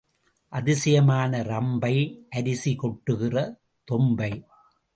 [0.49, 1.93] அதிசயமான ரம்பை,
[2.29, 3.35] அரிசி கொட்டுகிற
[3.87, 4.31] தொம்பை.